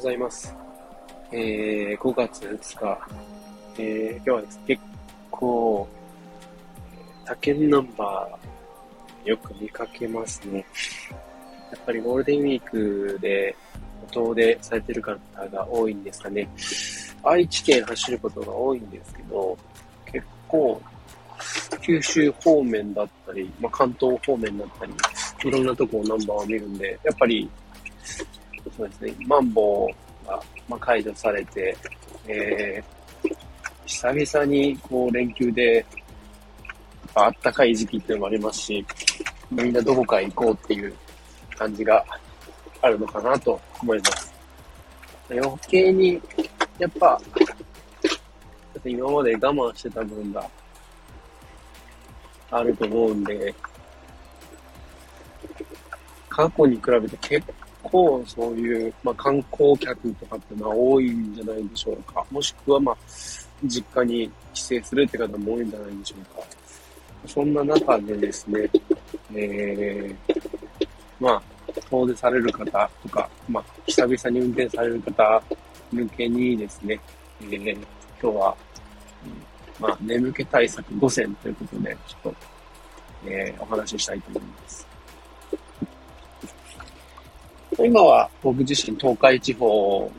[0.00, 0.56] ございます。
[1.30, 2.98] えー、5月2日、
[3.78, 4.82] えー、今日はですね、結
[5.30, 5.86] 構、
[7.26, 10.64] 他県ナンバーよく見かけますね。
[11.70, 13.54] やっぱりゴールデンウィークで
[14.10, 15.18] 遠出されてる方
[15.48, 16.48] が多いんですかね。
[17.22, 19.58] 愛知県走ることが多いんですけど、
[20.06, 20.80] 結構、
[21.82, 24.94] 九州方面だったり、まあ、関東方面だったり、
[25.44, 27.50] いろんなとこをナンバーを見るんで、やっぱり
[28.76, 29.88] そうですね、マンボ
[30.24, 31.76] ウが、まあ、解除されて、
[32.26, 33.34] えー、
[33.86, 35.84] 久々にこう連休で、
[37.14, 38.86] あったかい時期っていうのもありますし、
[39.50, 40.94] みんなどこか行こうっていう
[41.56, 42.04] 感じが
[42.82, 44.32] あるのかなと思います。
[45.30, 46.20] 余計に、
[46.78, 47.20] やっぱ、
[48.84, 50.48] 今まで我慢してた分が
[52.50, 53.54] あると思うんで、
[56.28, 57.46] 過去に比べて結
[57.90, 62.24] 構そういう、まあ、観光客とかってのは多いんじゃないでしょうか。
[62.30, 62.96] もしくは、まあ、
[63.64, 66.42] 実家に帰省するって方も多いんじゃないでしょうか。
[67.26, 68.68] そんな中でですね、
[69.34, 70.38] えー、
[71.20, 71.42] まあ、
[71.90, 75.42] 遠出される方とか、まあ、久々に運転される方
[75.92, 76.98] 向けにですね、
[77.42, 77.72] えー、
[78.22, 78.56] 今日は、
[79.78, 82.34] まあ、眠気対策5選ということで、ちょっと、
[83.26, 84.89] えー、お話ししたいと思います。
[87.84, 90.12] 今は僕自身東海地方を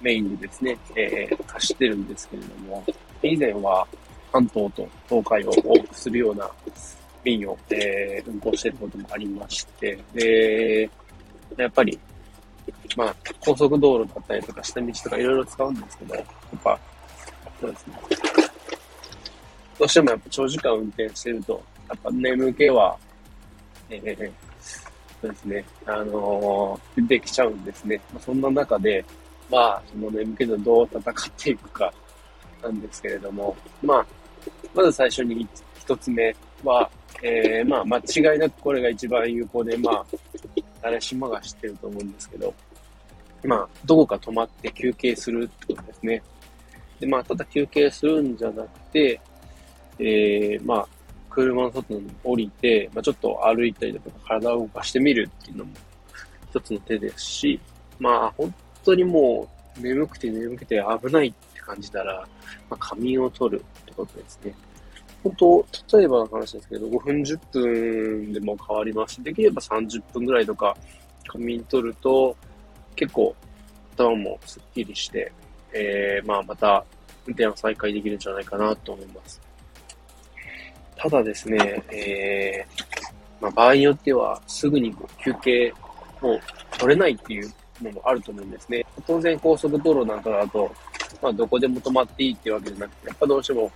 [0.00, 2.84] メインでですね、えー、走ってるんですけれども、
[3.22, 3.86] 以前は
[4.32, 6.50] 関東と東海を往復するような
[7.22, 10.90] 便を、えー、運行していることもありまして、で、
[11.56, 11.98] やっぱり、
[12.96, 16.24] まあ、高速道路だったりとか下道とかいろいろ使うんですけど、やっ
[16.62, 16.78] ぱ、
[17.60, 17.94] そうですね。
[19.78, 22.96] どうしてもやっぱ長時間運転してると、やっぱ眠気は、
[23.88, 24.32] えー、
[25.24, 27.98] そうですね、あのー、出てきちゃうんですね。
[28.20, 29.02] そんな中で、
[29.50, 31.92] まあ、その眠気とどう戦っていくか
[32.62, 34.06] なんですけれども、まあ、
[34.74, 35.48] まず最初に
[35.78, 36.90] 一つ目は、
[37.22, 37.98] えー、まあ、間
[38.34, 40.06] 違いなくこれが一番有効で、まあ、
[40.82, 42.52] 誰しもが知ってると思うんですけど、
[43.44, 46.22] まあ、どこか止まって休憩するってことですね。
[47.00, 49.18] で、まあ、ただ休憩するんじゃなくて、
[49.98, 50.88] えー、まあ、
[51.34, 55.72] 車の外に降りて、まあ、ちょっと歩いたりだとか体を動かしてみるっていうのも
[56.50, 57.60] 一つの手ですし、
[57.98, 62.26] まあ本当にもう眠くて眠くて危ないって感じたら、
[62.70, 64.54] まあ、仮眠を取るってことですね。
[65.24, 65.66] 本当、
[65.98, 70.76] 例えばの話ですけど、5分10分でも変わりますし、できれば30分ぐらいとか
[71.26, 72.36] 仮眠取ると
[72.94, 73.34] 結構
[73.96, 75.32] 頭もスッキリして、
[75.72, 76.84] えー、まあまた
[77.26, 79.40] 運転を再開できるんじゃないかなと思います。
[81.04, 81.58] ただですね、
[81.92, 85.70] えー、まあ、場合によってはすぐに休憩
[86.22, 86.40] を
[86.78, 88.82] 取れないっていうのもあると思うんですね。
[89.06, 90.74] 当然高速道路なんかだと、
[91.20, 93.70] まあ、どこでも止まっていいっていうわけじゃなくて、やっぱどうしても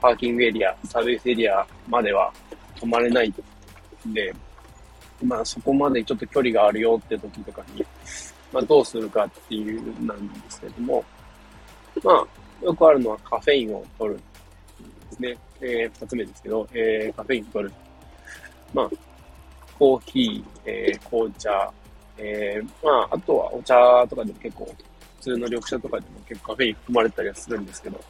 [0.00, 2.32] パーキングエリア、サービスエリアまでは
[2.76, 3.34] 止まれない
[4.08, 4.32] んで、
[5.24, 7.84] まあそこまでちょっと距離があるよって時とかに、
[8.52, 11.04] まあどうするかっていうなんですけども、
[12.04, 14.20] まあよくあるのはカフェインを取る
[15.10, 15.36] ですね。
[15.60, 17.72] えー、二つ目ですけど、えー、カフェイン取る。
[18.72, 18.90] まあ、
[19.78, 21.72] コーヒー、えー、紅茶、
[22.18, 23.74] えー、まあ、あとはお茶
[24.08, 24.64] とかでも結構、
[25.16, 28.00] 普通の緑茶とかでも結構カフェイン含まれたりはするんですけど、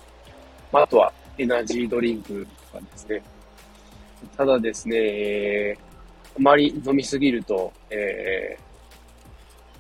[0.73, 3.23] まあ、あとはエナジードリンクとかですね。
[4.37, 8.57] ただですね、えー、あまり飲みすぎると、え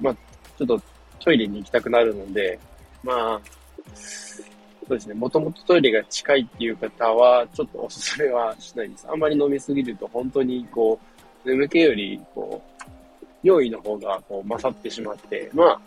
[0.00, 0.14] ー、まあ、
[0.56, 0.80] ちょっと
[1.18, 2.58] トイレに行きたくなるので、
[3.02, 3.40] まあ、
[4.90, 9.06] そうですね、もともとトイレが近いっていう方は、ちょっとおすすめはしないです。
[9.08, 10.98] あんまり飲みすぎると、本当にこ
[11.44, 12.84] う、眠気より、こう、
[13.44, 15.80] 用意の方がこう勝ってしまって、まあ、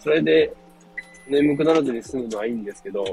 [0.00, 0.50] それで
[1.28, 3.04] 眠くならずに済むのはいいんですけど、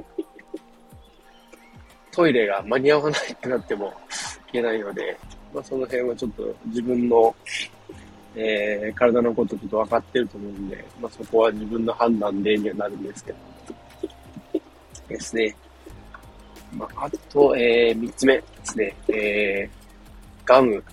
[2.14, 3.94] トイレが間に合わないってなっても
[4.48, 5.20] いけないので、
[5.54, 7.36] まあ、その辺はちょっと自分の、
[8.34, 13.55] えー、体のことちょっと分かってると思うんで、まあ、そこは自分の判断でにはなるんですけど、
[15.08, 15.56] ですね。
[16.74, 18.96] まあ、あと、えー、三つ目ですね。
[19.10, 20.84] えー、ガム、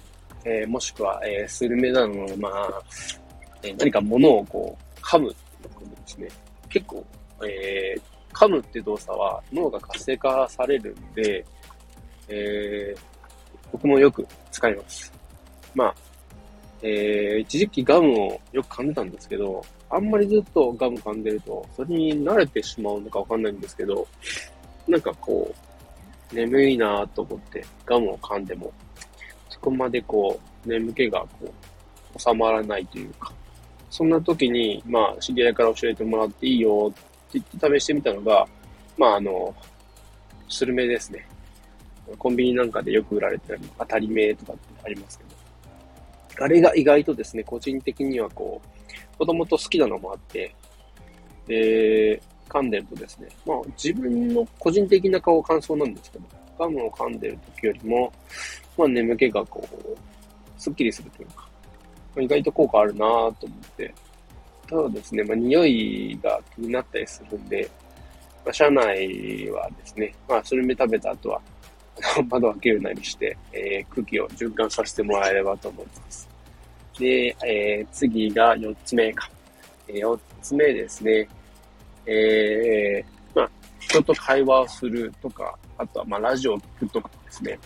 [0.44, 2.82] えー、もしくは、えー、スルメなどの、まあ、
[3.62, 6.28] えー、何か物をこう、噛むってことですね。
[6.68, 7.04] 結構、
[7.44, 11.44] えー、噛むって動作は脳が活性化されるんで、
[12.28, 13.00] えー、
[13.72, 15.12] 僕もよく使います。
[15.74, 15.94] まあ、
[16.82, 24.06] えー、一時期ガムをよく噛んでたんですけど、あんまりずっとガム噛んでると、それに慣れてしまうのかわかんないんですけど、
[24.88, 25.54] なんかこ
[26.32, 28.72] う、眠いなと思ってガムを噛んでも、
[29.48, 31.52] そこまでこう、眠気がこ
[32.16, 33.32] う、収まらないというか、
[33.90, 36.92] そんな時に、まあ、知り合いから教えてもらっていいよっ
[37.30, 38.46] て言って試してみたのが、
[38.96, 39.54] まあ、あの、
[40.48, 41.26] スルメですね。
[42.18, 45.31] コンビニなんかでよく売られてる当たり目とかってありますけど。
[46.38, 50.54] あれが意外とですね、個人的にはこう、子供と好きなのもあって、
[51.46, 56.24] で、噛んでるとですね、まあ自分の個人的な顔感想なんですけど、
[56.58, 58.12] ガムを噛んでる時よりも、
[58.76, 59.96] まあ眠気がこう、
[60.58, 61.48] スッキリするというか、
[62.20, 63.94] 意外と効果あるなぁと思って。
[64.68, 67.68] ただですね、まあ、匂いが気になったりするんで、
[68.44, 71.40] まあ、車内はですね、まあ、スルメ食べた後は、
[72.28, 76.28] 窓を開けるなりして、えー、空気を循環させてもらえればと思います。
[76.98, 79.30] で、えー、次が4つ目か。
[79.88, 81.28] えー、4つ目ですね。
[82.06, 87.58] えー、まあ、人と会話をするとか、あとは、まあ、ラジオを聞くとかですね。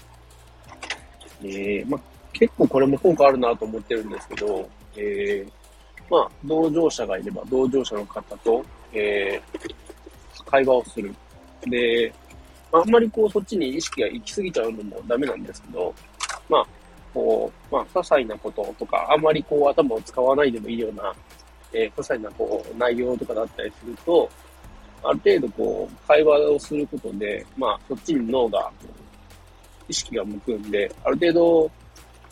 [1.43, 2.01] えー、まあ、
[2.33, 5.51] 結構これも効果あるなと思ってるんですけど、えー、
[6.11, 11.15] まあ、同乗者がいれば、同乗者の方と、えー、会話をする。
[11.63, 12.13] で、
[12.73, 15.95] あんまりこう、そっちに意識が行き過ぎちゃうのもダメなんですけど、
[16.49, 16.67] まあ、
[17.15, 21.15] こう、まあ、些細なこととか、あんまりこう、頭を使わないでもいいような、
[21.73, 24.29] えー、些細なこう、内容とかだったりすると、
[25.03, 28.71] ある程度こう、会話をすることで、まあ、そっちに脳が、
[29.89, 31.71] 意識が向くんで、ある程度、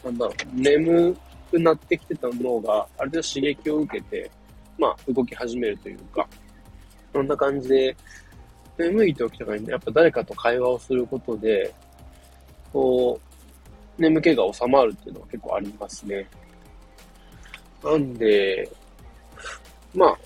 [0.05, 1.17] なんだろう、眠
[1.51, 4.31] くなってきてた脳が、ある程度刺激を受けて、
[4.79, 6.29] まあ、動き始めるというか、
[7.13, 7.97] そんな感じで、
[8.79, 11.73] 眠い時とかにね、やっぱ誰かと会話をすることで、
[12.73, 13.21] こ
[13.99, 16.29] う、眠気が収まるっていうのは結構ありますね。
[17.83, 18.69] なんで、
[19.95, 20.19] まあ、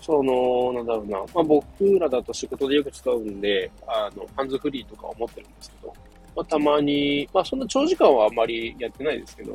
[0.00, 5.94] その、なんだろうな、まあ僕らだと仕事でよく使うんで、あの、ハンズフリーとか思ってるんですけど、
[6.34, 9.54] まあ、たまに、まあそんな長時間はあんまりやってないですけど、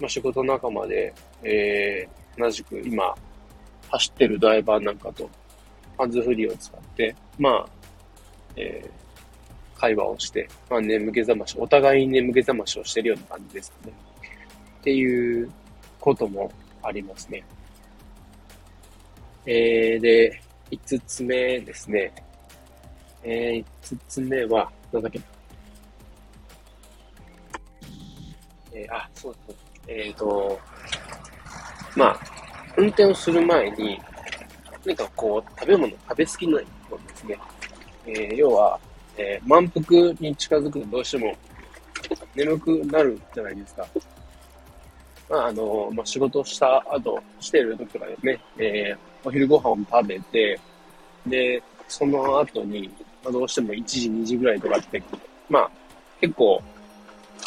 [0.00, 3.14] まあ仕事仲間で、えー、同じく今、
[3.90, 5.30] 走ってるドライバーなんかと、
[5.98, 7.66] ハンズフリーを使って、まあ、
[8.56, 13.92] えー、会話をして、まあ眠気覚まし、お互いに眠気覚ましをしてるような感じですかね。
[14.80, 15.50] っていう
[16.00, 16.50] ことも
[16.82, 17.44] ありますね。
[19.46, 20.40] えー、で、
[20.70, 22.12] 五つ目ですね。
[23.24, 25.20] えー、五つ目は、なんだっけ
[28.74, 29.56] えー、あ、そうそう。
[29.88, 30.58] えっ、ー、と、
[31.96, 32.20] まあ、
[32.76, 34.00] 運転をする前に、
[34.84, 37.38] 何かこう、食べ物、食べ過ぎないものですね。
[38.06, 38.78] えー、要は、
[39.16, 41.36] えー、満腹に近づくとどうしても
[42.34, 43.86] 眠くなるじゃないですか。
[45.30, 50.58] まあ、あの、まあ、仕事した後、してる時とかですね、えー、お昼ご飯を食べて、
[51.26, 52.90] で、その後に、
[53.22, 55.02] まあ、どうしても1時、2時ぐらいとかって、
[55.48, 55.70] まあ、
[56.20, 56.62] 結構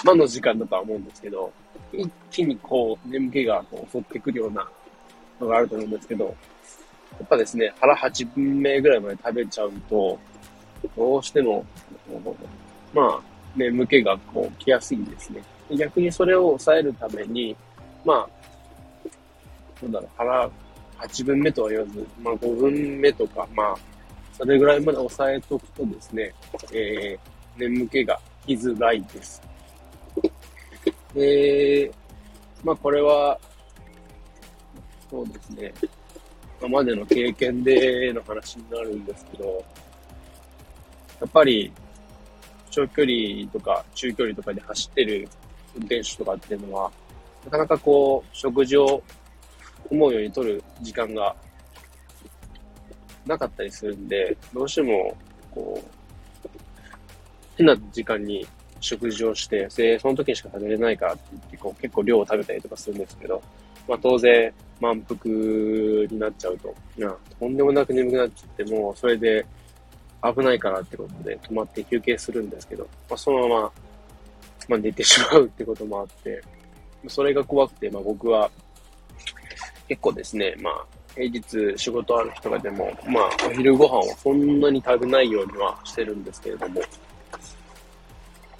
[0.03, 1.51] 間の時間だとは思うんですけど、
[1.91, 4.67] 一気にこう、眠気がこう襲ってくるような
[5.39, 6.35] のがあると思うんですけど、
[7.19, 10.19] やっぱですね、腹8分目ぐらいまで食べちゃうと、
[10.95, 11.65] どうしても、
[12.93, 13.19] まあ、
[13.55, 15.41] 眠気がこう来やすいんですね。
[15.77, 17.55] 逆にそれを抑えるために、
[18.03, 18.29] まあ、
[19.83, 20.49] なんだろう、腹
[20.99, 23.75] 8分目とは言わず、まあ5分目とか、まあ、
[24.33, 26.33] それぐらいまで抑えとくとですね、
[26.73, 29.41] えー、眠気が来づらいです。
[31.13, 31.91] で、
[32.63, 33.39] まあこれは、
[35.09, 35.73] そうですね、
[36.59, 39.63] 今までの経験での話になるんですけど、
[41.19, 41.71] やっぱり、
[42.71, 45.29] 長距離とか中距離とかで走ってる
[45.75, 46.91] 運転手とかっていうのは、
[47.45, 49.03] なかなかこう、食事を
[49.89, 51.35] 思うように取る時間が
[53.25, 55.15] なかったりするんで、どうしても、
[55.51, 56.49] こう、
[57.57, 58.45] 変な時間に
[58.79, 63.41] 食事をして、で、その時にしか食べれないからって言って、こう結構量を食べたりとかするんですけど、
[63.87, 69.45] まあ当然満腹になっちゃうと、いや、とんでもなく眠くなっちゃってもう、それで
[70.21, 73.71] 危ないからってことで止まって休憩するんですけど、まあそのまま、
[74.69, 76.41] まあ寝てしまうってこともあって、
[77.07, 78.49] それが怖くて、まあ僕は
[79.87, 86.81] 結構ですね、まあ平日仕事ある日とかでも、まあお昼ご飯をそんなに食べないようにはしてるんですけれども、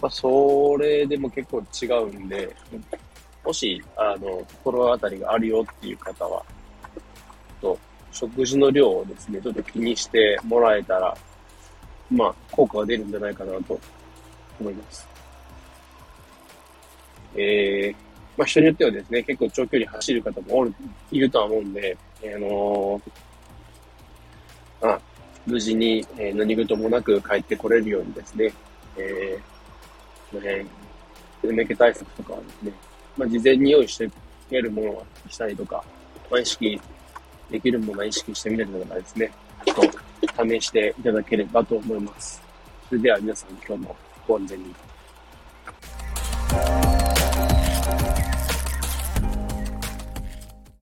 [0.01, 2.55] まあ、それでも結構違うんで、
[3.45, 6.43] もし、あの、心当たりがあるよっていう方は、
[7.61, 7.77] と、
[8.11, 11.15] 食事の量をですね、ちょっと気にしてもらえたら、
[12.09, 13.79] まあ、効果が出るんじゃないかなと
[14.59, 15.07] 思います。
[17.35, 17.95] えー、
[18.37, 20.73] まあ人によってはですね、結構長距離走る方もおる、
[21.11, 24.99] いるとは思うんで、あのー、あ、
[25.45, 28.51] 無事に、えー、何事もなく帰ってこれるようにですね、
[28.97, 30.65] えー、この辺、
[31.43, 32.71] 眠気対策とかはですね、
[33.17, 34.09] まあ、事前に用意して
[34.49, 35.83] みるものをしたりとか、
[36.29, 36.79] まあ、意識
[37.49, 39.31] できるものは意識してみたりとかですね、
[39.65, 39.75] ちょっ
[40.35, 42.41] と試していただければと思います。
[42.89, 43.95] それでは皆さん今日も
[44.27, 44.75] ご安全に。